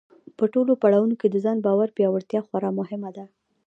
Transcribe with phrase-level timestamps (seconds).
[0.37, 3.25] په ټولو پړاوونو کې د ځان باور پیاوړتیا خورا مهمه ده.